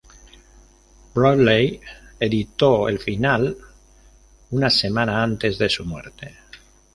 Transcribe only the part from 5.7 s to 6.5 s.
muerte.